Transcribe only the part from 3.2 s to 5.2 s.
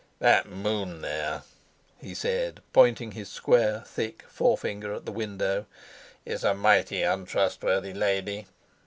square, thick forefinger at the